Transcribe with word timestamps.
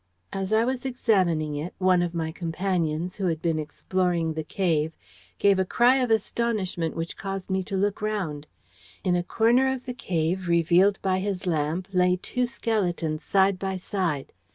"As 0.33 0.51
I 0.51 0.65
was 0.65 0.83
examining 0.83 1.55
it, 1.57 1.75
one 1.77 2.01
of 2.01 2.15
my 2.15 2.31
companions, 2.31 3.17
who 3.17 3.27
had 3.27 3.39
been 3.39 3.59
exploring 3.59 4.33
the 4.33 4.43
cave, 4.43 4.97
gave 5.37 5.59
a 5.59 5.63
cry 5.63 5.97
of 5.97 6.09
astonishment 6.09 6.95
which 6.95 7.15
caused 7.17 7.51
me 7.51 7.61
to 7.65 7.77
look 7.77 8.01
round. 8.01 8.47
In 9.03 9.15
a 9.15 9.21
corner 9.21 9.71
of 9.71 9.85
the 9.85 9.93
cave, 9.93 10.47
revealed 10.47 10.97
by 11.03 11.19
his 11.19 11.45
lamp, 11.45 11.87
lay 11.93 12.15
two 12.15 12.47
skeletons 12.47 13.21
side 13.21 13.59
by 13.59 13.77
side. 13.77 14.33